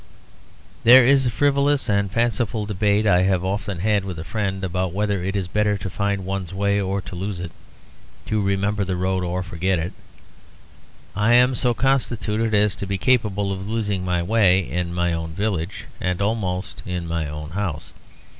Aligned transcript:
There 0.83 1.05
is 1.05 1.27
a 1.27 1.29
frivolous 1.29 1.87
and 1.87 2.09
fanciful 2.11 2.65
debate 2.65 3.05
I 3.05 3.21
have 3.21 3.45
often 3.45 3.81
had 3.81 4.03
with 4.03 4.17
a 4.17 4.23
friend, 4.23 4.63
about 4.63 4.93
whether 4.93 5.23
it 5.23 5.35
is 5.35 5.47
better 5.47 5.77
to 5.77 5.89
find 5.91 6.25
one's 6.25 6.55
way 6.55 6.81
or 6.81 7.01
to 7.01 7.15
lose 7.15 7.39
it, 7.39 7.51
to 8.25 8.41
remember 8.41 8.83
the 8.83 8.95
road 8.95 9.23
or 9.23 9.43
to 9.43 9.47
forget 9.47 9.77
it. 9.77 9.93
I 11.15 11.35
am 11.35 11.53
so 11.53 11.75
constituted 11.75 12.55
as 12.55 12.75
to 12.77 12.87
be 12.87 12.97
capable 12.97 13.51
of 13.51 13.67
losing 13.69 14.03
my 14.03 14.23
way 14.23 14.67
in 14.67 14.91
my 14.91 15.13
own 15.13 15.33
village 15.33 15.85
and 15.99 16.19
almost 16.19 16.81
in 16.87 17.07
my 17.07 17.29
own 17.29 17.51
house. 17.51 17.93